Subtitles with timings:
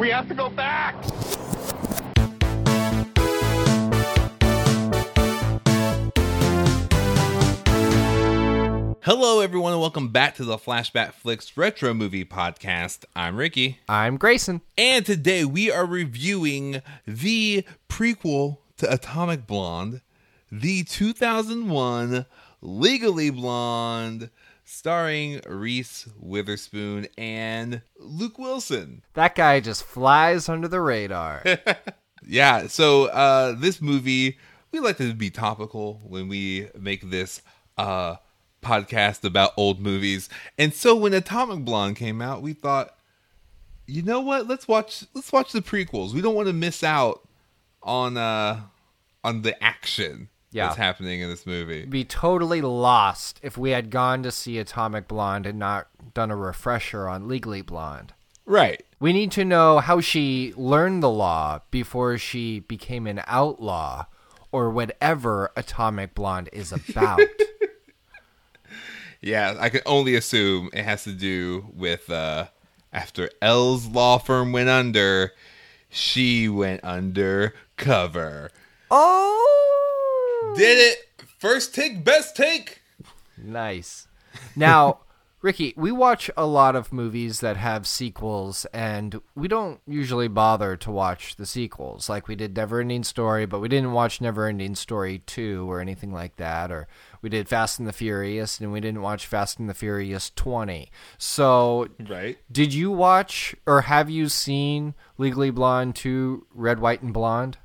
[0.00, 0.94] We have to go back!
[9.02, 13.04] Hello, everyone, and welcome back to the Flashback Flicks Retro Movie Podcast.
[13.14, 14.62] I'm Ricky, I'm Grayson.
[14.78, 20.00] and today we are reviewing the prequel to Atomic Blonde,
[20.50, 22.24] the 2001
[22.62, 24.30] Legally Blonde,
[24.70, 29.02] starring Reese Witherspoon and Luke Wilson.
[29.14, 31.42] That guy just flies under the radar.
[32.26, 34.38] Yeah, so uh, this movie,
[34.72, 37.42] we like to be topical when we make this
[37.78, 38.16] uh,
[38.62, 40.28] podcast about old movies.
[40.58, 42.94] And so when Atomic Blonde came out, we thought,
[43.86, 44.46] you know what?
[44.46, 46.12] Let's watch let's watch the prequels.
[46.12, 47.26] We don't want to miss out
[47.82, 48.60] on uh
[49.24, 50.66] on the action Yeah.
[50.66, 51.84] that's happening in this movie.
[51.86, 56.36] Be totally lost if we had gone to see Atomic Blonde and not done a
[56.36, 58.12] refresher on Legally Blonde.
[58.46, 58.84] Right.
[58.98, 64.06] We need to know how she learned the law before she became an outlaw
[64.50, 67.20] or whatever Atomic Blonde is about.
[69.22, 72.46] Yeah, I can only assume it has to do with uh
[72.92, 75.32] after Elle's law firm went under,
[75.90, 78.50] she went undercover.
[78.90, 79.59] oh!
[80.56, 80.98] Did it!
[81.38, 82.82] First take, best take.
[83.38, 84.08] Nice.
[84.54, 85.00] Now,
[85.42, 90.76] Ricky, we watch a lot of movies that have sequels, and we don't usually bother
[90.76, 92.10] to watch the sequels.
[92.10, 96.36] Like we did Neverending Story, but we didn't watch Neverending Story 2 or anything like
[96.36, 96.70] that.
[96.70, 96.88] Or
[97.22, 100.90] we did Fast and the Furious, and we didn't watch Fast and the Furious 20.
[101.16, 102.36] So, Right.
[102.52, 107.56] did you watch or have you seen Legally Blonde 2 Red, White, and Blonde?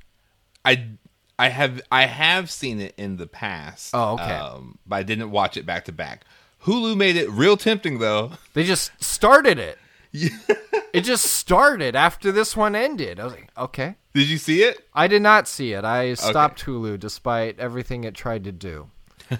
[0.63, 0.91] I
[1.37, 3.91] I have I have seen it in the past.
[3.93, 4.23] Oh, okay.
[4.23, 6.25] Um, but I didn't watch it back to back.
[6.63, 8.31] Hulu made it real tempting though.
[8.53, 9.77] They just started it.
[10.93, 13.19] it just started after this one ended.
[13.19, 13.95] I was like, okay.
[14.13, 14.87] Did you see it?
[14.93, 15.83] I did not see it.
[15.83, 18.89] I stopped Hulu despite everything it tried to do.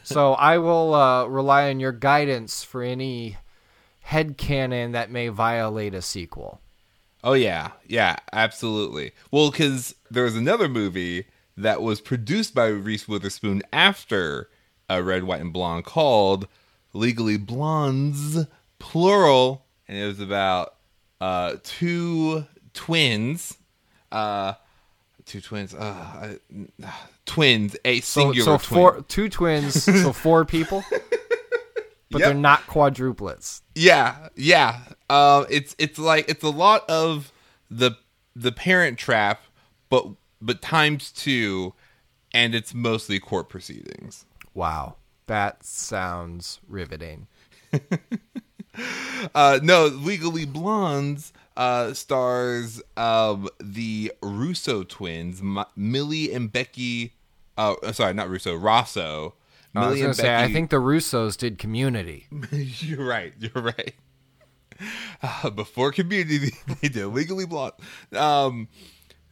[0.04, 3.38] so I will uh, rely on your guidance for any
[4.02, 6.60] head headcanon that may violate a sequel.
[7.24, 9.14] Oh yeah, yeah, absolutely.
[9.32, 11.26] Well, because there was another movie
[11.58, 14.50] that was produced by Reese Witherspoon after
[14.90, 16.48] uh, Red, White, and Blonde called
[16.94, 18.46] Legally Blondes,
[18.80, 20.76] plural, and it was about
[21.22, 23.58] uh, two twins,
[24.12, 24.54] uh,
[25.26, 26.36] two twins, uh,
[27.26, 28.80] twins, a So, singular so twin.
[28.80, 30.84] four, two twins, so four people,
[32.12, 32.22] but Yep.
[32.22, 33.62] they're not quadruplets.
[33.74, 34.80] Yeah, yeah.
[35.10, 37.32] Uh, it's it's like it's a lot of
[37.70, 37.92] the
[38.36, 39.42] the Parent Trap,
[39.90, 40.08] but
[40.46, 41.74] but times two,
[42.34, 44.26] and it's mostly court proceedings.
[44.54, 44.96] Wow,
[45.28, 47.28] that sounds riveting.
[49.34, 57.14] Uh, no, Legally Blondes uh, stars um, the Russo twins, M- Millie and Becky.
[57.58, 59.36] Uh, sorry, not Russo, Rosso.
[59.74, 62.28] I was Millie gonna and say, I think the Russos did Community.
[62.52, 63.34] you're right.
[63.40, 63.96] You're right.
[65.24, 66.52] Uh, before Community,
[66.82, 67.72] they did Legally Blonde.
[68.14, 68.68] Um,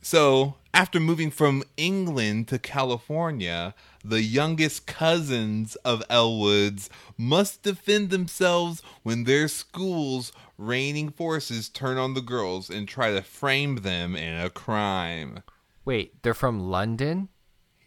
[0.04, 8.10] so after moving from England to California, the youngest cousins of Elle Woods must defend
[8.10, 14.16] themselves when their school's reigning forces turn on the girls and try to frame them
[14.16, 15.44] in a crime.
[15.86, 17.30] Wait, they're from London?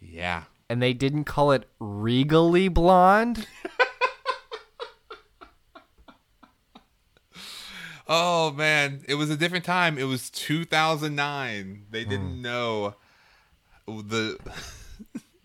[0.01, 0.45] Yeah.
[0.69, 3.47] and they didn't call it regally blonde
[8.09, 9.99] Oh man, it was a different time.
[9.99, 11.87] It was 2009.
[11.91, 12.11] They Hmm.
[12.11, 12.95] didn't know
[13.87, 14.39] the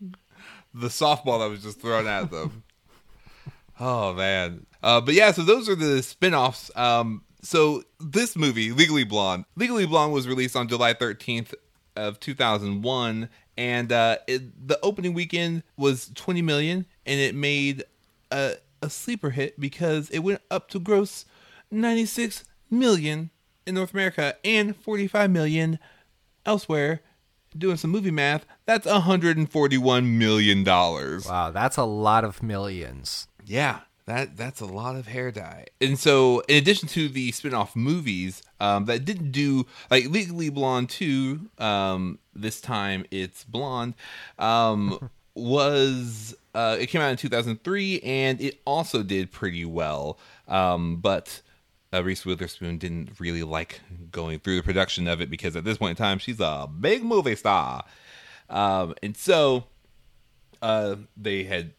[0.74, 2.62] the softball that was just thrown at them.
[3.80, 4.66] oh man.
[4.82, 6.70] Uh, but yeah, so those are the spin-offs.
[6.76, 11.54] Um, so this movie, Legally Blonde, Legally Blonde was released on July 13th
[11.96, 13.28] of 2001
[13.58, 17.84] and uh, it, the opening weekend was 20 million and it made
[18.30, 21.26] a, a sleeper hit because it went up to gross
[21.70, 23.30] 96 million
[23.66, 25.78] in North America and 45 million
[26.44, 27.00] elsewhere.
[27.56, 31.26] Doing some movie math, that's 141 million dollars.
[31.26, 35.66] wow that's a lot of millions Yeah, that that's a lot of hair dye.
[35.78, 40.88] And so, in addition to the spin-off movies um, that didn't do like Legally Blonde
[40.88, 43.94] 2, um, this time it's Blonde,
[44.38, 50.18] um, was uh, it came out in 2003 and it also did pretty well.
[50.48, 51.42] Um, but
[51.92, 53.80] uh, Reese Witherspoon didn't really like
[54.10, 57.04] going through the production of it because at this point in time she's a big
[57.04, 57.84] movie star,
[58.50, 59.64] um, and so
[60.60, 61.72] uh, they had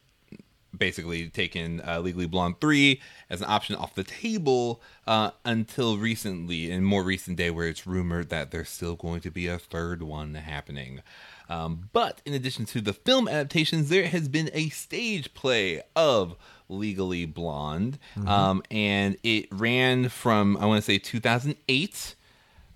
[0.78, 3.00] basically taken uh, Legally Blonde 3
[3.30, 7.86] as an option off the table uh, until recently, in more recent day, where it's
[7.86, 11.02] rumored that there's still going to be a third one happening.
[11.50, 16.36] Um, but in addition to the film adaptations, there has been a stage play of
[16.74, 22.16] Legally Blonde, um, and it ran from I want to say 2008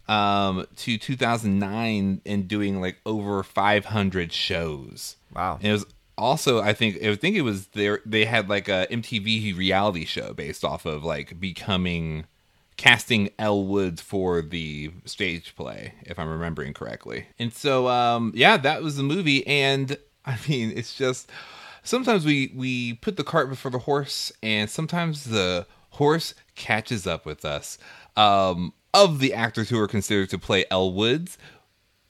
[0.07, 5.17] um, to 2009 and doing like over 500 shows.
[5.35, 5.57] Wow.
[5.61, 5.85] And it was
[6.17, 10.33] also I think I think it was there they had like a MTV reality show
[10.33, 12.25] based off of like becoming
[12.75, 17.27] casting Elle Woods for the stage play if I'm remembering correctly.
[17.37, 21.29] And so um yeah, that was the movie and I mean it's just
[21.87, 27.25] sometimes we we put the cart before the horse and sometimes the horse catches up
[27.25, 27.77] with us.
[28.15, 31.37] Um of the actors who are considered to play Elle Woods,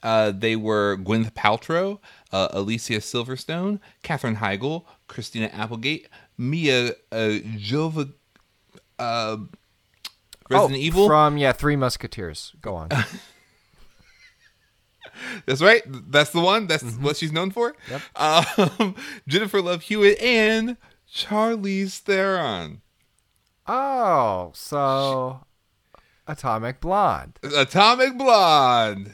[0.03, 1.99] uh, they were Gwyneth Paltrow,
[2.31, 6.07] uh, Alicia Silverstone, Katherine Heigl, Christina Applegate,
[6.37, 8.13] Mia uh, Jova,
[8.99, 9.37] uh,
[10.49, 11.07] Resident oh, Evil.
[11.07, 12.53] from yeah, Three Musketeers.
[12.61, 12.89] Go on.
[15.47, 15.81] That's right.
[15.87, 16.67] That's the one.
[16.67, 17.73] That's what she's known for.
[17.89, 18.01] Yep.
[18.15, 18.95] Um,
[19.27, 20.77] Jennifer Love Hewitt and
[21.11, 22.81] Charlize Theron.
[23.65, 25.39] oh, so
[26.27, 27.39] Atomic Blonde.
[27.55, 29.13] Atomic Blonde,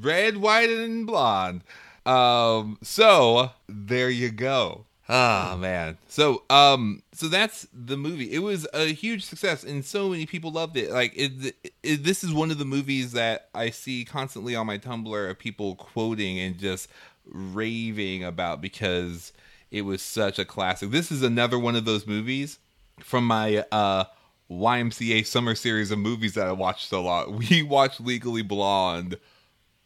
[0.00, 1.62] red, white, and blonde.
[2.04, 4.86] Um, so there you go.
[5.08, 5.96] Ah man.
[6.08, 8.30] So um, so that's the movie.
[8.32, 10.90] It was a huge success, and so many people loved it.
[10.90, 14.76] Like it, it, this is one of the movies that I see constantly on my
[14.76, 16.88] Tumblr of people quoting and just
[17.24, 19.32] raving about because
[19.70, 20.90] it was such a classic.
[20.90, 22.58] This is another one of those movies
[23.00, 24.04] from my uh
[24.50, 27.30] YMCA summer series of movies that I watched a lot.
[27.50, 29.16] We watched Legally Blonde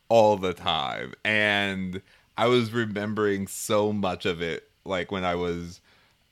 [0.08, 2.02] all the time and
[2.36, 5.80] I was remembering so much of it like when I was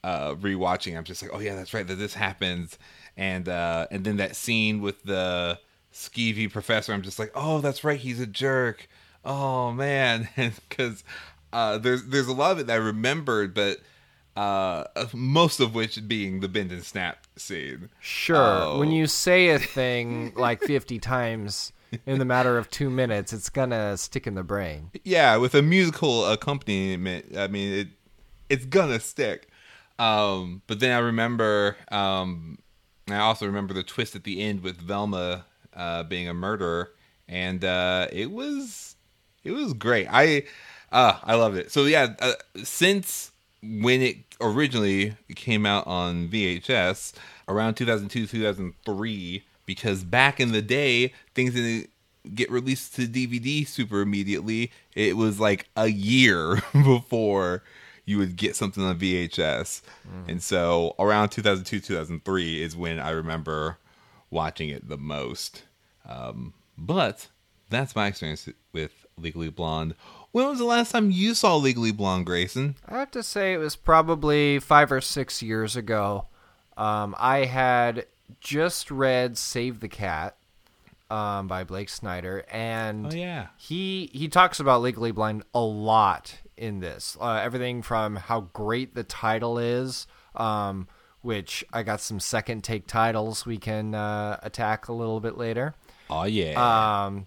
[0.02, 2.78] uh rewatching I'm just like, "Oh yeah, that's right that this happens."
[3.16, 5.58] And uh and then that scene with the
[5.92, 8.88] skeevy professor, I'm just like, "Oh, that's right, he's a jerk."
[9.24, 10.28] Oh man,
[10.70, 11.04] cuz
[11.52, 13.78] uh there's there's a lot of it that I remembered but
[14.36, 17.90] uh most of which being the bend and snap scene.
[18.00, 18.36] Sure.
[18.36, 18.78] Oh.
[18.78, 21.72] When you say a thing like 50 times
[22.06, 24.90] in the matter of two minutes, it's to stick in the brain.
[25.04, 27.88] yeah, with a musical accompaniment, I mean it
[28.50, 29.48] it's gonna stick.
[29.98, 32.58] Um, but then I remember, um,
[33.08, 35.44] I also remember the twist at the end with Velma
[35.74, 36.90] uh, being a murderer,
[37.28, 38.96] and uh, it was
[39.44, 40.06] it was great.
[40.10, 40.44] I
[40.92, 41.70] uh, I loved it.
[41.70, 42.32] So yeah, uh,
[42.62, 43.30] since
[43.62, 47.12] when it originally came out on VHS
[47.48, 51.90] around 2002 2003, because back in the day things didn't
[52.34, 54.72] get released to DVD super immediately.
[54.94, 57.62] It was like a year before
[58.10, 59.82] you would get something on VHS.
[60.28, 63.78] And so around 2002, 2003 is when I remember
[64.30, 65.62] watching it the most.
[66.08, 67.28] Um, but
[67.68, 69.94] that's my experience with Legally Blonde.
[70.32, 72.76] When was the last time you saw Legally Blonde, Grayson?
[72.88, 76.26] I have to say it was probably five or six years ago.
[76.76, 78.06] Um, I had
[78.40, 80.36] just read Save the Cat
[81.10, 83.48] um, by Blake Snyder, and Oh, yeah.
[83.56, 87.16] he he talks about Legally Blind a lot in this.
[87.20, 90.86] Uh, everything from how great the title is, um,
[91.22, 95.74] which I got some second take titles we can uh, attack a little bit later.
[96.08, 97.04] Oh, yeah.
[97.04, 97.26] Um,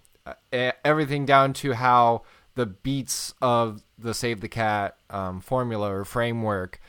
[0.84, 2.22] everything down to how
[2.54, 6.80] the beats of the Save the Cat um, formula or framework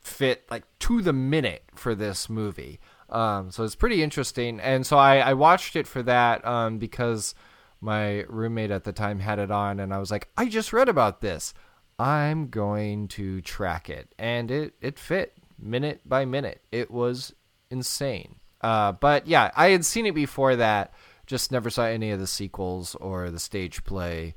[0.00, 2.78] fit like to the minute for this movie.
[3.08, 4.60] Um, so it's pretty interesting.
[4.60, 7.34] And so I, I watched it for that um, because
[7.80, 10.88] my roommate at the time had it on, and I was like, I just read
[10.88, 11.54] about this.
[11.98, 16.62] I'm going to track it, and it it fit minute by minute.
[16.72, 17.34] It was
[17.70, 18.36] insane.
[18.60, 20.92] Uh, but yeah, I had seen it before that.
[21.26, 24.34] Just never saw any of the sequels or the stage play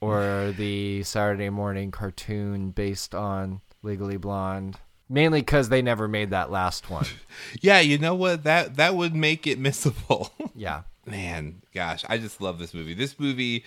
[0.00, 4.78] or the Saturday morning cartoon based on Legally Blonde.
[5.08, 7.04] Mainly because they never made that last one.
[7.60, 8.44] yeah, you know what?
[8.44, 10.30] That that would make it missable.
[10.56, 10.82] Yeah.
[11.04, 12.94] Man, gosh, I just love this movie.
[12.94, 13.64] This movie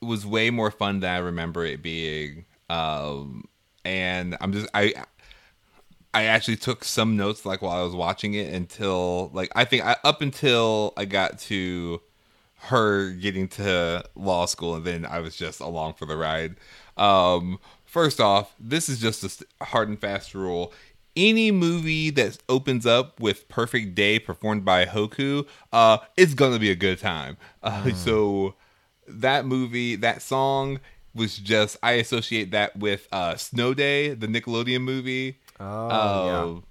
[0.00, 2.46] was way more fun than I remember it being.
[2.70, 3.44] Um,
[3.84, 4.94] and I'm just I
[6.14, 9.84] I actually took some notes like while I was watching it until like I think
[9.84, 12.00] I, up until I got to
[12.64, 16.56] her getting to law school and then I was just along for the ride.
[16.96, 20.72] Um, first off, this is just a hard and fast rule.
[21.16, 26.70] Any movie that opens up with "Perfect Day" performed by Hoku, uh, it's gonna be
[26.70, 27.36] a good time.
[27.62, 28.54] Uh, So
[29.08, 30.78] that movie, that song
[31.14, 35.38] was just I associate that with uh, Snow Day, the Nickelodeon movie.
[35.58, 36.62] Oh,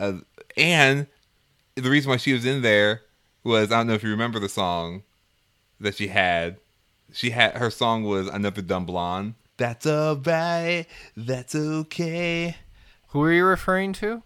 [0.00, 0.12] Uh, uh,
[0.56, 1.06] and
[1.76, 3.02] the reason why she was in there
[3.42, 5.02] was I don't know if you remember the song
[5.80, 6.56] that she had.
[7.12, 10.86] She had her song was "Another Dumb Blonde." That's alright.
[11.16, 12.56] That's okay.
[13.08, 14.22] Who are you referring to?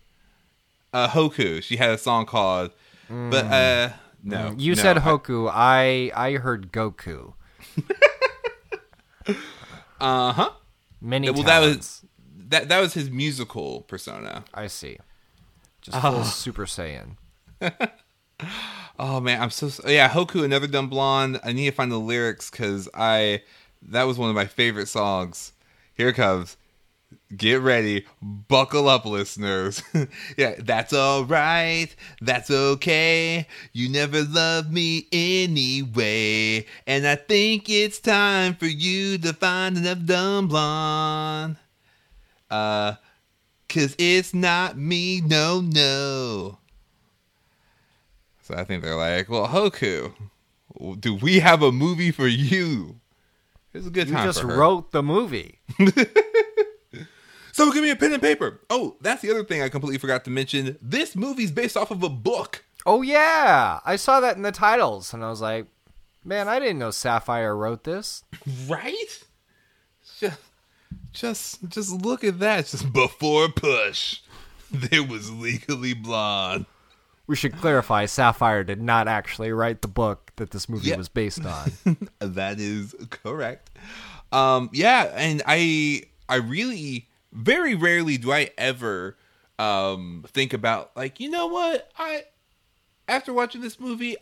[0.93, 1.62] Uh, Hoku.
[1.62, 2.71] She had a song called,
[3.11, 3.90] but uh,
[4.23, 4.55] no.
[4.57, 5.50] You no, said Hoku.
[5.52, 7.35] I I heard Goku.
[10.00, 10.50] Uh huh.
[11.00, 12.04] Many Well, that was
[12.50, 12.68] that.
[12.68, 14.44] That was his musical persona.
[14.54, 14.99] I see.
[15.80, 17.16] Just full Super Saiyan.
[19.00, 20.08] Oh man, I'm so yeah.
[20.08, 21.40] Hoku, another dumb blonde.
[21.44, 23.42] I need to find the lyrics because I
[23.82, 25.52] that was one of my favorite songs.
[25.94, 26.56] Here it comes.
[27.37, 29.82] Get ready, buckle up, listeners.
[30.38, 31.88] yeah, that's all right.
[32.23, 33.47] That's okay.
[33.75, 40.00] You never loved me anyway, and I think it's time for you to find another
[40.00, 41.56] dumb blonde.
[42.50, 42.94] Uh,
[43.68, 46.56] cause it's not me, no, no.
[48.42, 50.14] So I think they're like, well, Hoku,
[50.99, 53.00] do we have a movie for you?
[53.75, 54.56] It's a good You time just for her.
[54.56, 55.58] wrote the movie.
[57.59, 58.61] So give me a pen and paper.
[58.71, 60.79] Oh, that's the other thing I completely forgot to mention.
[60.81, 62.65] This movie's based off of a book.
[62.87, 65.67] Oh yeah, I saw that in the titles, and I was like,
[66.25, 68.23] man, I didn't know Sapphire wrote this.
[68.69, 69.25] Right?
[70.21, 70.38] Just,
[71.12, 72.67] just, just look at that.
[72.67, 74.21] Just before push,
[74.71, 76.67] there was Legally Blonde.
[77.27, 80.97] We should clarify, Sapphire did not actually write the book that this movie Yeah.
[80.97, 81.73] was based on.
[82.21, 83.69] that is correct.
[84.33, 87.07] Um, yeah, and I, I really,
[87.38, 89.16] very rarely do I ever,
[89.59, 91.90] um, think about like, you know what?
[91.97, 92.25] I,
[93.09, 94.16] after watching this movie,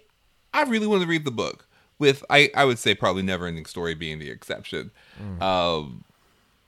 [0.54, 1.66] I really want to read the book.
[1.98, 4.90] With I, I would say probably Never Ending Story being the exception.
[5.40, 6.04] Um,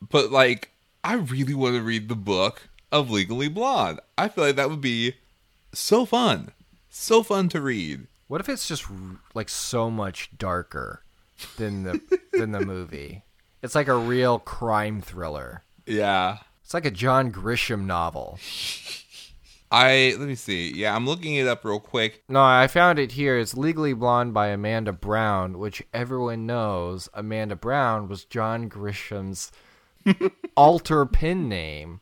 [0.00, 0.70] but like,
[1.04, 4.00] I really want to read the book of Legally Blonde.
[4.16, 5.16] I feel like that would be
[5.74, 6.52] so fun,
[6.88, 8.06] so fun to read.
[8.26, 8.86] What if it's just
[9.34, 11.02] like so much darker
[11.58, 12.00] than the
[12.32, 13.22] than the movie?
[13.62, 15.62] It's like a real crime thriller.
[15.88, 16.38] Yeah.
[16.62, 18.38] It's like a John Grisham novel.
[19.70, 20.72] I let me see.
[20.74, 22.22] Yeah, I'm looking it up real quick.
[22.28, 23.38] No, I found it here.
[23.38, 29.52] It's Legally Blonde by Amanda Brown, which everyone knows Amanda Brown was John Grisham's
[30.56, 32.00] alter pen name.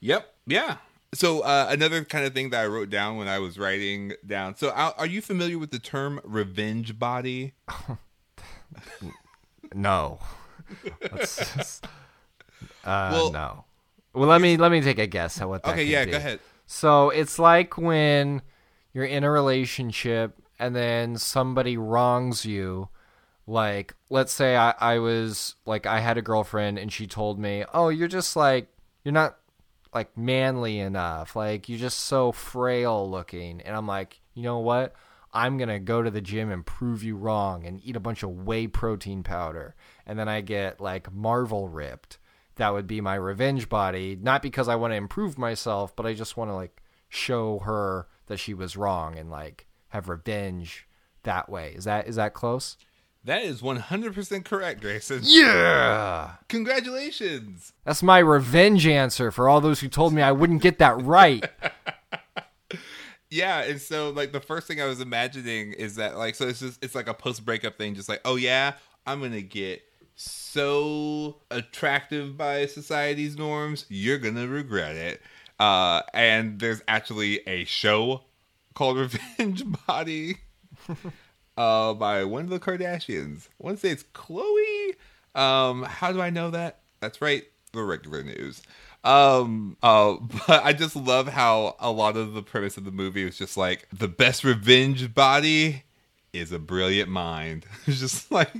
[0.00, 0.34] Yep.
[0.46, 0.76] Yeah.
[1.12, 4.56] So uh, another kind of thing that I wrote down when I was writing down.
[4.56, 7.52] So are are you familiar with the term revenge body?
[9.74, 10.20] No.
[11.12, 11.86] Let's just-
[12.84, 13.64] uh, Well- no.
[14.12, 16.12] Well, let me let me take a guess at what that Okay, yeah, be.
[16.12, 16.38] go ahead.
[16.66, 18.42] So it's like when
[18.92, 22.88] you're in a relationship and then somebody wrongs you.
[23.46, 27.64] Like, let's say I, I was like, I had a girlfriend and she told me,
[27.74, 28.68] Oh, you're just like,
[29.04, 29.36] you're not
[29.92, 31.36] like manly enough.
[31.36, 33.60] Like, you're just so frail looking.
[33.62, 34.94] And I'm like, you know what?
[35.32, 38.22] I'm going to go to the gym and prove you wrong and eat a bunch
[38.22, 39.74] of whey protein powder.
[40.06, 42.18] And then I get like Marvel ripped
[42.56, 44.18] that would be my revenge body.
[44.20, 48.08] Not because i want to improve myself but i just want to like show her
[48.26, 50.88] that she was wrong and like have revenge
[51.24, 51.72] that way.
[51.76, 52.76] Is that is that close?
[53.26, 55.20] That is 100% correct, Grayson.
[55.24, 56.32] yeah!
[56.48, 57.72] Congratulations.
[57.84, 61.44] that's my revenge answer for all those who told me i wouldn't get that right.
[63.30, 66.60] Yeah, and so like the first thing I was imagining is that like so it's
[66.60, 68.74] just it's like a post breakup thing, just like oh yeah,
[69.06, 69.82] I'm gonna get
[70.16, 75.22] so attractive by society's norms, you're gonna regret it.
[75.58, 78.22] Uh, and there's actually a show
[78.74, 80.38] called Revenge Body
[81.56, 83.48] uh, by one of the Kardashians.
[83.60, 84.94] I want to say it's Khloe.
[85.34, 86.80] Um, how do I know that?
[87.00, 88.62] That's right, the regular news.
[89.04, 90.14] Um, uh,
[90.46, 93.56] but I just love how a lot of the premise of the movie was just
[93.56, 95.84] like the best revenge body
[96.32, 97.66] is a brilliant mind.
[97.86, 98.52] It's just like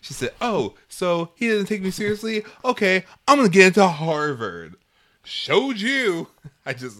[0.00, 2.44] she said, "Oh, so he doesn't take me seriously?
[2.64, 4.76] Okay, I'm gonna get into Harvard."
[5.24, 6.28] Showed you.
[6.66, 6.98] I just,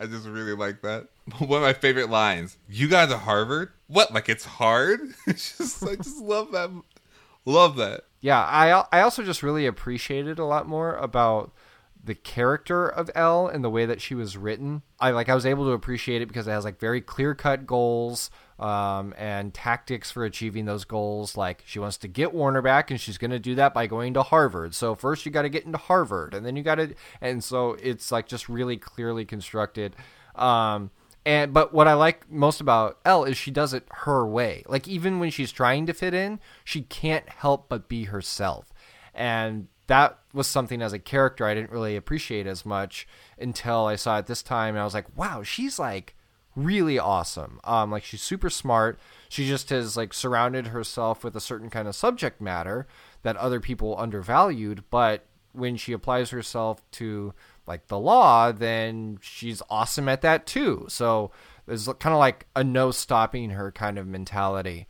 [0.00, 1.08] I just really like that.
[1.38, 2.56] One of my favorite lines.
[2.68, 3.70] You got to Harvard?
[3.88, 4.12] What?
[4.14, 5.00] Like it's hard?
[5.26, 6.70] Just, I just love that.
[7.44, 8.02] Love that.
[8.20, 11.50] yeah i i also just really appreciated a lot more about
[12.08, 14.82] the character of Elle and the way that she was written.
[14.98, 17.66] I like I was able to appreciate it because it has like very clear cut
[17.66, 21.36] goals um, and tactics for achieving those goals.
[21.36, 24.14] Like she wants to get Warner back, and she's going to do that by going
[24.14, 24.74] to Harvard.
[24.74, 27.76] So first you got to get into Harvard, and then you got to, and so
[27.82, 29.94] it's like just really clearly constructed.
[30.34, 30.90] Um,
[31.26, 34.64] and but what I like most about Elle is she does it her way.
[34.66, 38.72] Like even when she's trying to fit in, she can't help but be herself.
[39.12, 43.06] And that was something as a character I didn't really appreciate as much
[43.38, 46.14] until I saw it this time, and I was like, wow, she's like
[46.54, 47.60] really awesome.
[47.64, 48.98] Um, like she's super smart.
[49.28, 52.86] She just has like surrounded herself with a certain kind of subject matter
[53.22, 57.32] that other people undervalued, but when she applies herself to
[57.66, 60.86] like the law, then she's awesome at that too.
[60.88, 61.30] So
[61.66, 64.86] there's kind of like a no stopping her kind of mentality.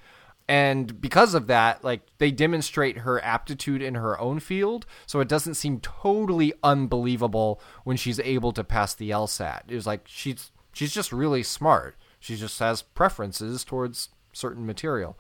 [0.49, 5.29] And because of that, like they demonstrate her aptitude in her own field, so it
[5.29, 9.63] doesn't seem totally unbelievable when she's able to pass the LSAT.
[9.69, 11.97] It was like she's she's just really smart.
[12.19, 15.19] She just has preferences towards certain material.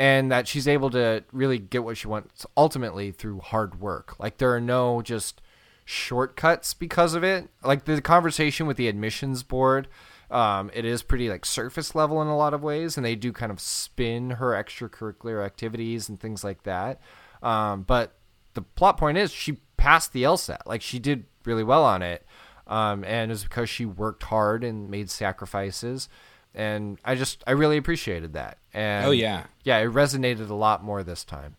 [0.00, 4.14] And that she's able to really get what she wants ultimately through hard work.
[4.20, 5.40] Like there are no just
[5.84, 7.48] shortcuts because of it.
[7.64, 9.88] Like the conversation with the admissions board
[10.30, 13.32] um, it is pretty like surface level in a lot of ways, and they do
[13.32, 17.00] kind of spin her extracurricular activities and things like that.
[17.42, 18.18] Um, but
[18.54, 20.60] the plot point is she passed the LSAT.
[20.66, 22.26] Like she did really well on it,
[22.66, 26.08] um, and it was because she worked hard and made sacrifices.
[26.54, 28.58] And I just I really appreciated that.
[28.74, 31.56] And oh yeah, yeah, it resonated a lot more this time.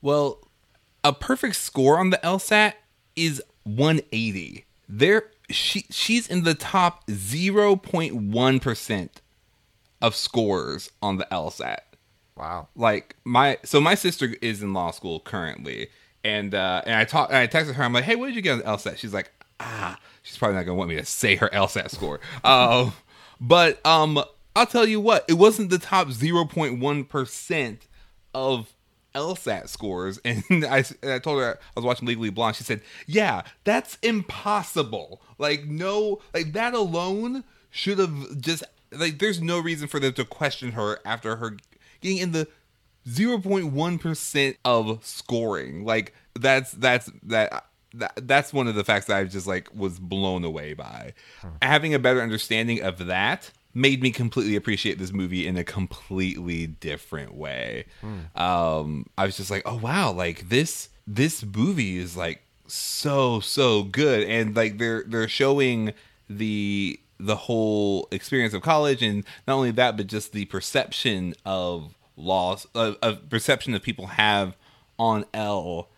[0.00, 0.46] Well,
[1.02, 2.74] a perfect score on the LSAT
[3.16, 4.66] is 180.
[4.88, 9.08] There she she's in the top 0.1%
[10.02, 11.78] of scores on the LSAT.
[12.36, 12.68] Wow.
[12.74, 15.88] Like my so my sister is in law school currently
[16.24, 18.42] and uh and I talked and I texted her I'm like, "Hey, what did you
[18.42, 19.30] get on the LSAT?" She's like,
[19.60, 22.90] "Ah, she's probably not going to want me to say her LSAT score." uh,
[23.40, 24.22] but um
[24.56, 27.78] I'll tell you what, it wasn't the top 0.1%
[28.34, 28.73] of
[29.14, 32.56] LSAT scores, and I, and I told her I was watching Legally Blonde.
[32.56, 35.22] She said, "Yeah, that's impossible.
[35.38, 39.18] Like, no, like that alone should have just like.
[39.18, 41.56] There's no reason for them to question her after her
[42.00, 42.48] getting in the
[43.08, 45.84] 0.1 percent of scoring.
[45.84, 47.66] Like, that's that's that."
[47.96, 51.12] That, that's one of the facts that I just like was blown away by.
[51.40, 51.48] Hmm.
[51.62, 56.66] Having a better understanding of that made me completely appreciate this movie in a completely
[56.66, 57.86] different way.
[58.02, 58.40] Mm.
[58.40, 63.82] Um, I was just like, oh wow, like this this movie is like so so
[63.82, 65.92] good, and like they're they're showing
[66.30, 71.94] the the whole experience of college, and not only that, but just the perception of
[72.16, 74.56] of, of perception that people have
[74.98, 75.88] on Elle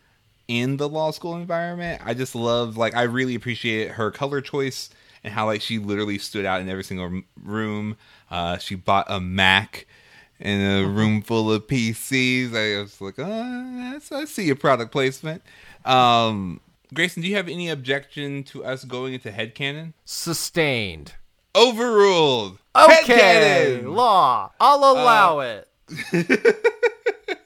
[0.48, 2.00] in the law school environment.
[2.04, 4.90] I just love like I really appreciate her color choice
[5.26, 7.96] and how like she literally stood out in every single room.
[8.30, 9.86] Uh, she bought a Mac
[10.38, 10.92] in a uh-huh.
[10.92, 12.54] room full of PCs.
[12.54, 15.42] I was like, oh, I see your product placement.
[15.84, 16.60] Um,
[16.94, 19.94] Grayson, do you have any objection to us going into headcanon?
[20.04, 21.14] Sustained.
[21.56, 22.58] Overruled.
[22.76, 23.80] Okay.
[23.82, 23.94] Headcanon.
[23.94, 24.52] Law.
[24.60, 26.62] I'll allow uh, it.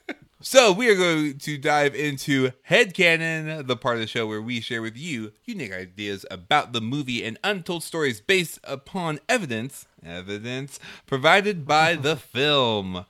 [0.43, 4.59] So we are going to dive into Headcanon, the part of the show where we
[4.59, 10.79] share with you unique ideas about the movie and untold stories based upon evidence, evidence
[11.05, 13.05] provided by the film.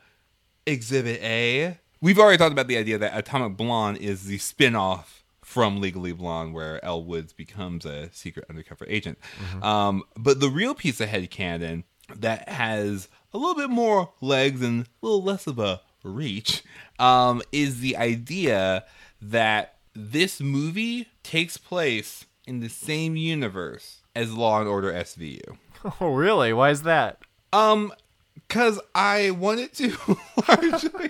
[0.65, 1.79] Exhibit A.
[2.01, 6.53] We've already talked about the idea that Atomic Blonde is the spin-off from Legally Blonde,
[6.53, 9.17] where Elle Woods becomes a secret undercover agent.
[9.39, 9.63] Mm-hmm.
[9.63, 14.83] Um, but the real piece of headcanon that has a little bit more legs and
[14.83, 16.63] a little less of a reach
[16.99, 18.85] um, is the idea
[19.21, 25.57] that this movie takes place in the same universe as Law and Order SVU.
[25.99, 26.53] Oh, really?
[26.53, 27.23] Why is that?
[27.51, 27.91] Um,
[28.35, 29.97] because I wanted to
[30.47, 31.09] largely,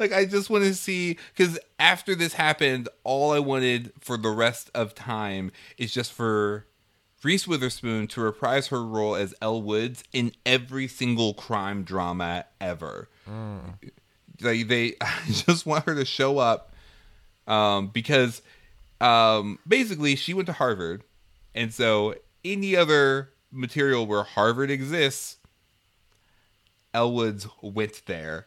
[0.00, 1.16] like, I just want to see.
[1.32, 6.66] Because after this happened, all I wanted for the rest of time is just for
[7.22, 13.08] Reese Witherspoon to reprise her role as Elle Woods in every single crime drama ever.
[13.30, 13.76] Mm
[14.40, 16.74] they they I just want her to show up
[17.46, 18.42] um, because
[19.00, 21.04] um, basically she went to Harvard,
[21.54, 25.36] and so any other material where Harvard exists,
[26.92, 28.46] Elle Woods went there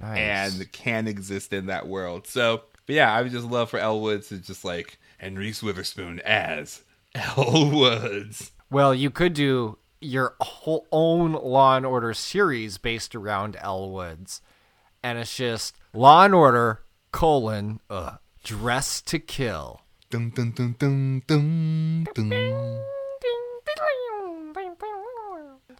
[0.00, 0.58] nice.
[0.58, 2.26] and can exist in that world.
[2.26, 5.62] So, but yeah, I would just love for Elle Woods to just like and Reese
[5.62, 6.82] Witherspoon as
[7.14, 8.52] Elle Woods.
[8.70, 14.40] Well, you could do your whole own Law and Order series based around Elle Woods
[15.04, 16.80] and it's just Law and Order
[17.12, 19.82] colon uh, Dress to Kill.
[20.10, 22.84] Dun, dun, dun, dun, dun, dun.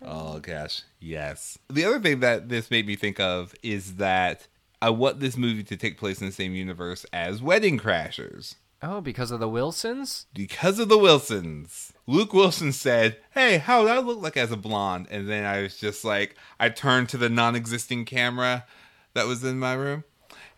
[0.02, 1.58] Oh gosh, yes.
[1.70, 4.46] The other thing that this made me think of is that
[4.82, 8.56] I want this movie to take place in the same universe as Wedding Crashers.
[8.82, 10.26] Oh, because of the Wilsons?
[10.34, 11.94] Because of the Wilsons.
[12.06, 15.06] Luke Wilson said, Hey, how would I look like as a blonde?
[15.10, 18.66] And then I was just like, I turned to the non existing camera
[19.14, 20.04] that was in my room,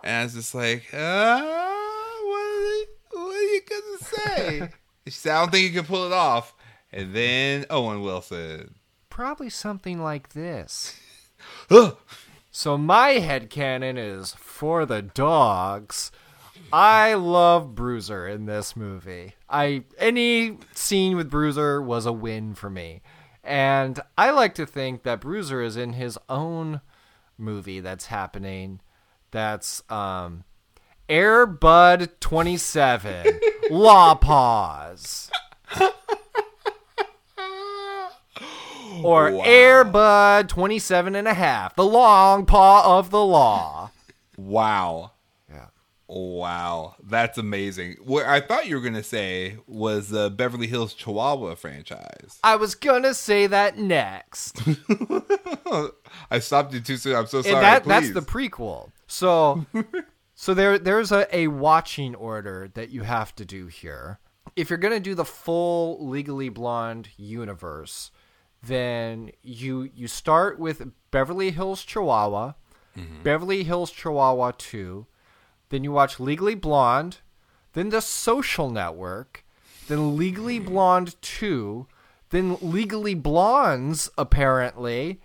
[0.03, 4.69] and I was just like, uh, what, are, what are you gonna say?
[5.07, 6.55] she said, I don't think you can pull it off.
[6.93, 8.77] And then Owen Wilson.
[9.11, 10.99] Probably something like this.
[12.59, 16.11] So my head headcanon is for the dogs.
[16.73, 19.35] I love Bruiser in this movie.
[19.47, 23.03] I any scene with Bruiser was a win for me.
[23.45, 26.81] And I like to think that Bruiser is in his own
[27.39, 28.81] movie that's happening.
[29.31, 30.45] That's um
[31.09, 35.31] Air Bud 27 Law Pause.
[39.03, 39.43] Or Wow.
[39.45, 43.91] Air Bud 27 and a half, the long paw of the law.
[44.39, 45.13] Wow.
[46.09, 46.95] Wow.
[47.03, 47.97] That's amazing.
[48.05, 52.39] What I thought you were going to say was the Beverly Hills Chihuahua franchise.
[52.45, 54.61] I was gonna say that next.
[56.31, 57.17] I stopped you too soon.
[57.17, 57.61] I'm so sorry.
[57.61, 58.91] that that's the prequel.
[59.07, 59.67] So
[60.35, 64.21] so there there's a, a watching order that you have to do here.
[64.55, 68.13] If you're gonna do the full Legally Blonde universe,
[68.63, 72.53] then you you start with Beverly Hills Chihuahua,
[72.97, 73.23] mm-hmm.
[73.23, 75.07] Beverly Hills Chihuahua 2,
[75.69, 77.19] then you watch Legally Blonde,
[77.73, 79.45] then The Social Network,
[79.89, 81.87] then Legally Blonde 2,
[82.31, 85.21] then Legally Blondes apparently,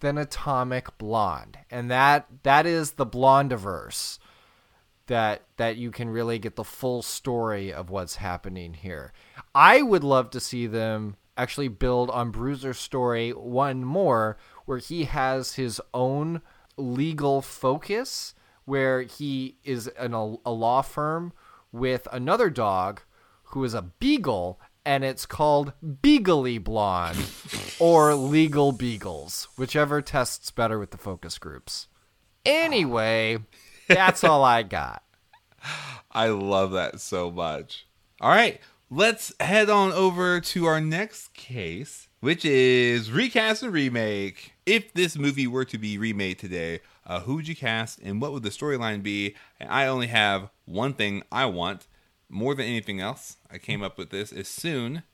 [0.00, 1.58] then Atomic Blonde.
[1.70, 4.18] And that that is the Blondiverse
[5.06, 9.12] that that you can really get the full story of what's happening here.
[9.54, 15.04] I would love to see them actually build on Bruiser's story one more where he
[15.04, 16.40] has his own
[16.76, 18.34] legal focus
[18.66, 21.32] where he is in a, a law firm
[21.72, 23.00] with another dog
[23.44, 27.18] who is a beagle and it's called Beagly Blonde
[27.80, 31.88] or Legal Beagles, whichever tests better with the focus groups.
[32.44, 33.40] Anyway, ah.
[33.88, 35.02] that's all I got.
[36.12, 37.86] I love that so much.
[38.20, 44.52] All right, let's head on over to our next case, which is recast and remake.
[44.64, 48.32] If this movie were to be remade today, uh, who would you cast and what
[48.32, 49.34] would the storyline be?
[49.60, 51.86] And I only have one thing I want
[52.28, 53.36] more than anything else.
[53.50, 55.04] I came up with this as soon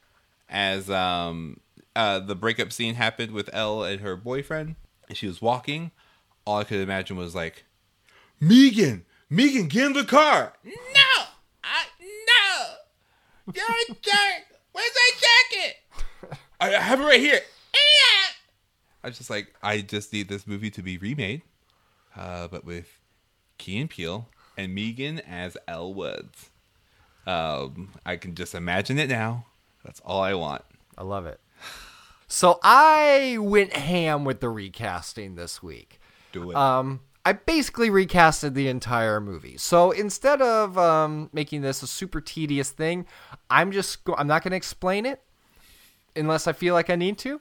[0.49, 1.61] as um,
[1.95, 4.77] uh, the breakup scene happened with Elle and her boyfriend,
[5.09, 5.91] and she was walking.
[6.47, 7.65] All I could imagine was like,
[8.41, 10.55] Megan, Megan, get in the car.
[10.65, 11.25] No,
[11.63, 13.53] I no.
[13.55, 14.47] You're a jerk.
[14.73, 16.39] Where's that jacket?
[16.61, 17.41] I have it right here.
[19.05, 21.43] I was just like, I just need this movie to be remade,
[22.17, 23.01] uh, but with
[23.59, 26.51] Key and Peele and Megan as Elle Woods.
[27.27, 29.47] Um, I can just imagine it now.
[29.85, 30.63] That's all I want.
[30.97, 31.41] I love it.
[32.27, 36.01] So I went ham with the recasting this week.
[36.33, 36.57] Do it.
[36.57, 39.57] Um, I basically recasted the entire movie.
[39.59, 43.07] So instead of um, making this a super tedious thing,
[43.49, 45.23] I'm just go- I'm not going to explain it
[46.17, 47.35] unless I feel like I need to.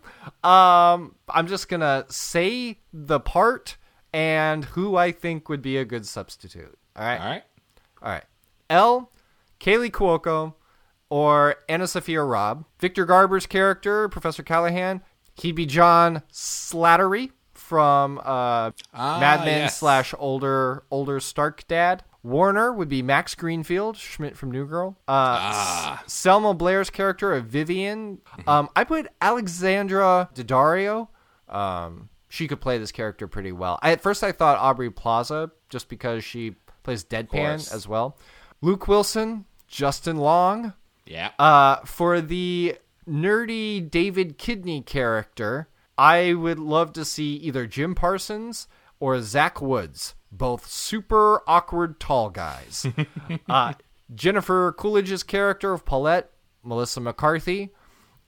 [0.47, 3.77] Um, I'm just going to say the part
[4.13, 6.78] and who I think would be a good substitute.
[6.95, 7.19] All right.
[7.19, 7.43] all right.
[8.04, 8.24] All right.
[8.69, 9.12] Elle,
[9.60, 10.54] Kaley Cuoco,
[11.10, 12.65] or AnnaSophia Robb.
[12.80, 15.02] Victor Garber's character, Professor Callahan,
[15.36, 19.78] he'd be John Slattery from uh, Ah, Mad Men yes.
[19.80, 22.04] slash older older Stark dad.
[22.24, 24.95] Warner would be Max Greenfield, Schmidt from New Girl.
[25.08, 26.04] Uh, Ah.
[26.06, 28.19] S- Selma Blair's character of Vivian.
[28.45, 31.08] Um, I put Alexandra Daddario.
[31.50, 33.77] Um, she could play this character pretty well.
[33.81, 37.03] I, at first, I thought Aubrey Plaza, just because she plays.
[37.03, 38.17] Deadpan as well.
[38.61, 40.71] Luke Wilson, Justin Long.
[41.05, 41.31] Yeah.
[41.37, 45.67] Uh, for the nerdy David Kidney character,
[45.97, 48.69] I would love to see either Jim Parsons
[49.01, 52.87] or Zach Woods, both super awkward tall guys.
[53.49, 53.73] uh,
[54.15, 56.31] Jennifer Coolidge's character of Paulette,
[56.63, 57.71] Melissa McCarthy.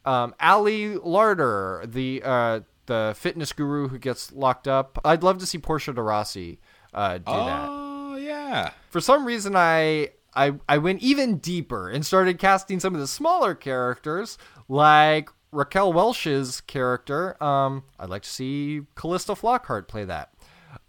[0.04, 5.00] Um, Ali Larter, the uh, the fitness guru who gets locked up.
[5.04, 6.60] I'd love to see Portia de Rossi
[6.94, 8.72] uh, do that oh yeah.
[8.90, 13.08] for some reason I, I I went even deeper and started casting some of the
[13.08, 17.42] smaller characters like Raquel Welch's character.
[17.44, 20.34] Um, I'd like to see Calista Flockhart play that.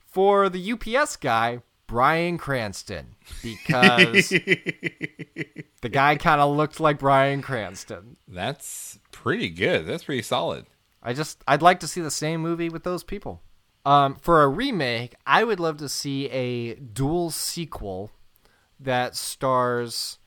[0.07, 8.17] For the UPS guy, Bryan Cranston, because the guy kind of looked like Bryan Cranston.
[8.29, 9.87] That's pretty good.
[9.87, 10.67] That's pretty solid.
[11.05, 13.43] I just I'd like to see the same movie with those people.
[13.87, 18.11] Um, for a remake, I would love to see a dual sequel
[18.81, 20.19] that stars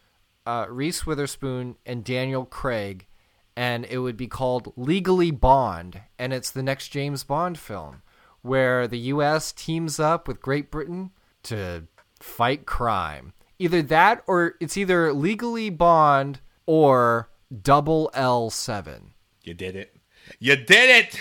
[0.46, 3.08] uh, Reese Witherspoon and Daniel Craig,
[3.56, 8.04] and it would be called Legally Bond, and it's the next James Bond film
[8.42, 9.52] where the U.S.
[9.52, 11.12] teams up with Great Britain
[11.44, 11.84] to
[12.20, 13.34] fight crime.
[13.60, 17.30] Either that or it's either Legally Bond or
[17.62, 19.14] Double L Seven.
[19.44, 19.97] You did it.
[20.40, 21.20] You did it.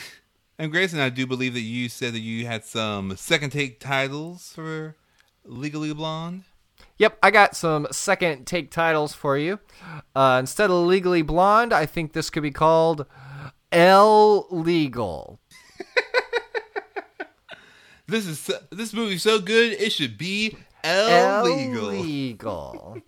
[0.59, 4.53] And Grayson, I do believe that you said that you had some second take titles
[4.55, 4.97] for
[5.45, 6.45] Legally Blonde.
[6.99, 9.59] Yep, I got some second take titles for you.
[10.15, 13.07] Uh, instead of Legally Blonde, I think this could be called
[13.71, 15.41] L Legal.
[18.09, 21.91] This is this movie's so good it should be illegal.
[21.91, 22.99] Illegal.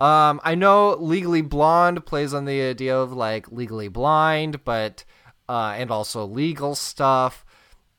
[0.00, 5.04] Um, I know Legally Blonde plays on the idea of like legally blind, but
[5.48, 7.44] uh, and also legal stuff.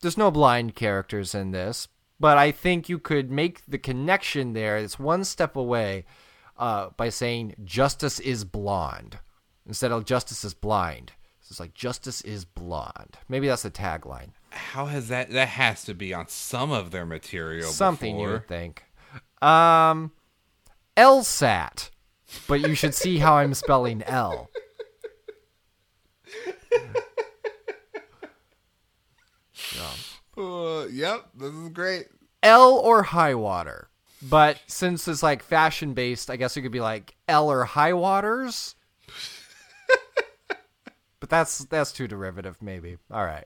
[0.01, 1.87] There's no blind characters in this,
[2.19, 4.77] but I think you could make the connection there.
[4.77, 6.05] It's one step away
[6.57, 9.19] uh, by saying justice is blonde
[9.67, 11.13] instead of justice is blind.
[11.49, 13.17] It's like justice is blonde.
[13.27, 14.29] Maybe that's the tagline.
[14.51, 15.31] How has that?
[15.31, 17.71] That has to be on some of their material.
[17.71, 18.27] Something before.
[18.27, 18.83] you would think.
[19.41, 20.11] Um,
[20.99, 21.91] LSAT,
[22.45, 24.49] but you should see how I'm spelling L.
[30.37, 32.07] Uh, yep, this is great.
[32.43, 33.89] L or high water.
[34.21, 37.93] But since it's like fashion based, I guess it could be like L or high
[37.93, 38.75] waters.
[41.19, 42.97] but that's that's too derivative, maybe.
[43.11, 43.45] All right.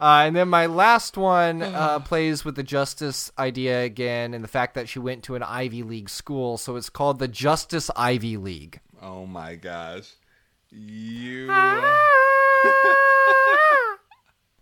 [0.00, 4.48] Uh, and then my last one uh, plays with the justice idea again, and the
[4.48, 8.36] fact that she went to an Ivy League school, so it's called the Justice Ivy
[8.36, 8.80] League.
[9.00, 10.12] Oh my gosh,
[10.70, 11.48] you.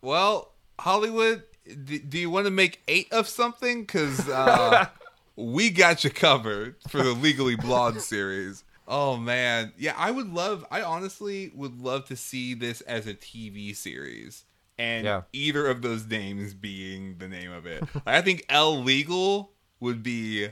[0.03, 1.43] well, Hollywood,
[1.85, 3.83] d- do you want to make eight of something?
[3.83, 4.87] Because uh,
[5.37, 8.65] we got you covered for the Legally Blonde series.
[8.89, 10.67] Oh man, yeah, I would love.
[10.71, 14.45] I honestly would love to see this as a TV series,
[14.81, 15.23] and Yeah.
[15.33, 17.83] either of those names being the name of it.
[17.95, 20.49] Like, I think L Legal would be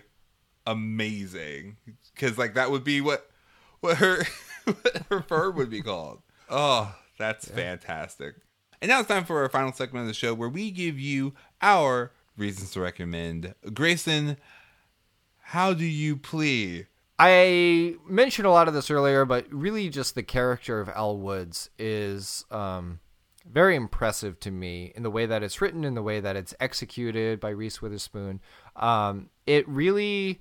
[0.66, 1.76] amazing
[2.14, 3.28] because like that would be what
[3.80, 4.24] what her
[4.64, 6.22] what her firm would be called.
[6.48, 8.34] Oh, that's fantastic.
[8.80, 11.34] And now it's time for our final segment of the show where we give you
[11.60, 13.54] our reasons to recommend.
[13.74, 14.36] Grayson,
[15.40, 16.86] how do you plea?
[17.18, 21.68] I mentioned a lot of this earlier, but really just the character of Elle Woods
[21.76, 23.00] is um,
[23.50, 26.54] very impressive to me in the way that it's written, in the way that it's
[26.60, 28.40] executed by Reese Witherspoon.
[28.76, 30.40] Um, it really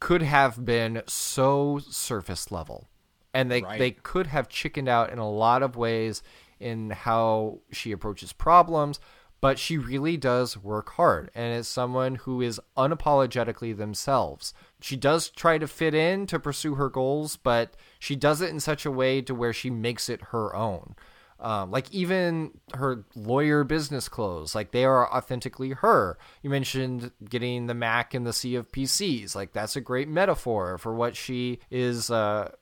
[0.00, 2.88] could have been so surface level,
[3.32, 3.78] and they Right.
[3.78, 6.22] they could have chickened out in a lot of ways
[6.58, 8.98] in how she approaches problems.
[9.42, 14.54] But she really does work hard, and is someone who is unapologetically themselves.
[14.80, 18.60] She does try to fit in to pursue her goals, but she does it in
[18.60, 20.96] such a way to where she makes it her own.
[21.38, 26.18] Um, like even her lawyer business clothes, like they are authentically her.
[26.42, 30.78] You mentioned getting the Mac in the sea of PCs, like that's a great metaphor
[30.78, 32.52] for what she is uh,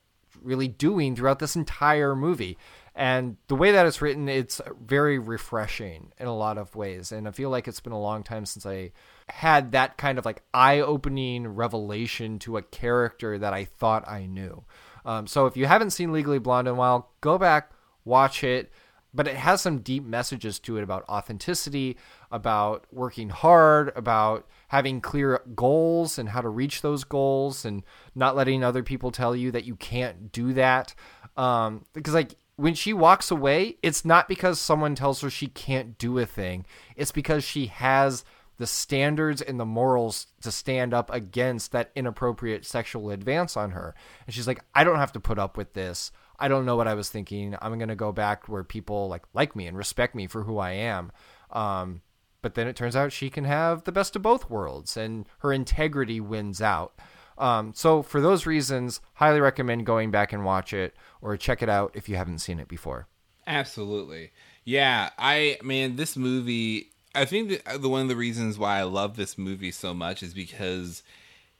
[0.41, 2.57] really doing throughout this entire movie.
[2.97, 7.11] And the way that it's written, it's very refreshing in a lot of ways.
[7.11, 8.91] And I feel like it's been a long time since I
[9.27, 14.27] had that kind of like eye opening revelation to a character that I thought I
[14.27, 14.63] knew.
[15.05, 17.71] Um, so if you haven't seen Legally Blonde in a while, go back,
[18.05, 18.71] watch it.
[19.13, 21.95] But it has some deep messages to it about authenticity,
[22.31, 28.35] about working hard, about having clear goals and how to reach those goals, and not
[28.35, 30.93] letting other people tell you that you can't do that.
[31.37, 35.97] Um, because like when she walks away, it's not because someone tells her she can't
[35.97, 36.65] do a thing.
[36.95, 38.25] It's because she has
[38.57, 43.93] the standards and the morals to stand up against that inappropriate sexual advance on her.
[44.25, 46.11] And she's like, I don't have to put up with this.
[46.39, 47.55] I don't know what I was thinking.
[47.61, 50.57] I'm going to go back where people like like me and respect me for who
[50.57, 51.11] I am.
[51.51, 52.01] Um,
[52.41, 55.51] but then it turns out she can have the best of both worlds and her
[55.51, 56.99] integrity wins out.
[57.37, 61.69] Um, so for those reasons, highly recommend going back and watch it or check it
[61.69, 63.07] out if you haven't seen it before.
[63.47, 64.31] Absolutely.
[64.63, 68.83] Yeah, I mean this movie I think that the one of the reasons why I
[68.83, 71.01] love this movie so much is because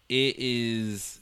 [0.10, 1.22] it is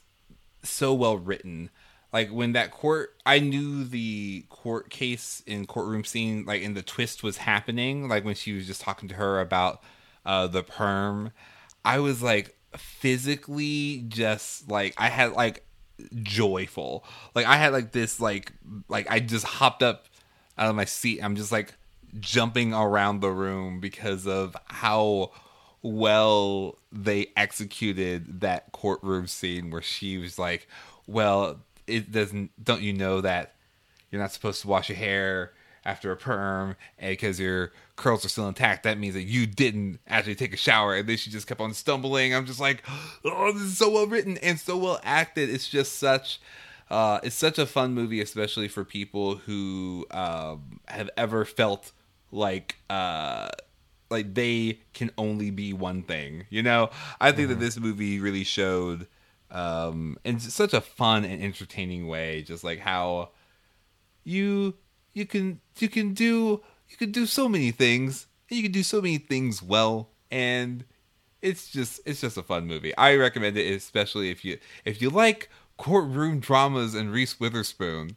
[0.62, 1.70] so well written.
[2.14, 6.82] Like when that court I knew the court case in courtroom scene like and the
[6.82, 9.82] twist was happening, like when she was just talking to her about
[10.24, 11.32] uh the perm,
[11.84, 15.66] I was like physically just like I had like
[16.22, 17.04] joyful.
[17.34, 18.52] Like I had like this like
[18.88, 20.06] like I just hopped up
[20.56, 21.20] out of my seat.
[21.20, 21.74] I'm just like
[22.20, 25.32] jumping around the room because of how
[25.82, 30.68] well they executed that courtroom scene where she was like,
[31.08, 33.54] "Well, it doesn't don't you know that
[34.10, 35.52] you're not supposed to wash your hair
[35.84, 40.00] after a perm and because your curls are still intact that means that you didn't
[40.06, 42.34] actually take a shower and then she just kept on stumbling.
[42.34, 42.82] I'm just like
[43.24, 45.50] oh this is so well written and so well acted.
[45.50, 46.40] It's just such
[46.90, 51.92] uh, it's such a fun movie especially for people who um, have ever felt
[52.30, 53.48] like uh,
[54.10, 56.90] like they can only be one thing you know?
[57.20, 59.06] I think that this movie really showed
[59.54, 63.30] um, in such a fun and entertaining way just like how
[64.24, 64.74] you
[65.14, 68.82] you can you can do you can do so many things and you can do
[68.82, 70.84] so many things well and
[71.40, 72.96] it's just it's just a fun movie.
[72.96, 78.16] I recommend it especially if you if you like courtroom dramas and reese witherspoon.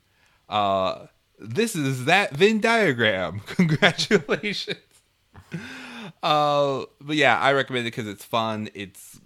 [0.49, 1.07] Uh
[1.39, 3.41] this is that venn diagram.
[3.45, 4.77] Congratulations.
[6.23, 8.69] Uh but yeah i recommend it because it's fun.
[8.73, 9.19] It's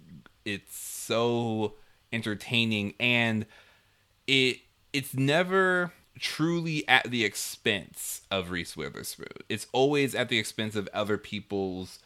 [0.44, 1.74] it's so
[2.12, 3.46] entertaining and
[4.26, 4.58] it
[4.92, 9.28] it's never truly at the expense of Reese Witherspoon.
[9.48, 11.98] It's always at the expense of other people's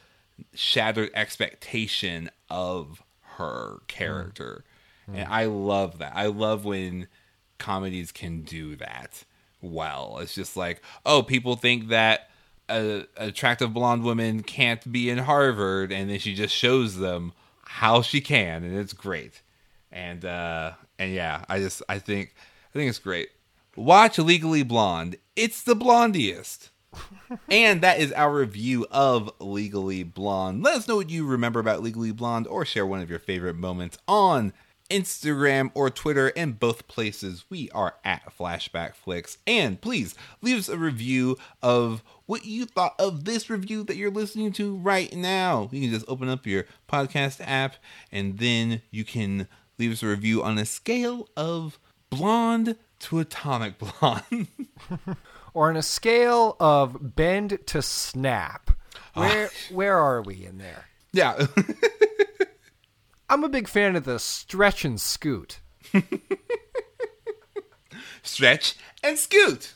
[0.55, 3.03] shattered expectation of
[3.37, 4.65] her character.
[5.11, 5.19] Mm.
[5.19, 6.13] And I love that.
[6.15, 7.09] I love when
[7.59, 9.25] comedies can do that
[9.61, 10.19] well.
[10.21, 12.31] It's just like, oh, people think that
[12.69, 17.33] a, a attractive blonde woman can't be in Harvard, and then she just shows them
[17.65, 19.43] how she can, and it's great.
[19.93, 22.35] And uh, and yeah, I just I think
[22.71, 23.29] I think it's great.
[23.77, 25.17] Watch Legally Blonde.
[25.35, 26.71] It's the blondiest.
[27.51, 30.63] and that is our review of Legally Blonde.
[30.63, 33.57] Let us know what you remember about Legally Blonde or share one of your favorite
[33.57, 34.53] moments on
[34.91, 36.29] Instagram or Twitter.
[36.29, 39.39] In both places, we are at Flashback Flicks.
[39.47, 44.11] And please leave us a review of what you thought of this review that you're
[44.11, 45.69] listening to right now.
[45.73, 47.77] You can just open up your podcast app
[48.11, 51.79] and then you can leave us a review on a scale of
[52.11, 54.49] blonde to atomic blonde.
[55.55, 58.71] or on a scale of bend to snap.
[59.15, 59.21] Ah.
[59.21, 60.87] Where where are we in there?
[61.13, 61.47] Yeah.
[63.29, 65.61] I'm a big fan of the stretch and scoot.
[68.23, 69.73] stretch and scoot.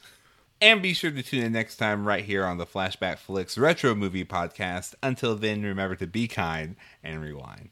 [0.62, 3.94] And be sure to tune in next time right here on the Flashback Flicks Retro
[3.94, 4.94] Movie Podcast.
[5.02, 7.70] Until then, remember to be kind and rewind.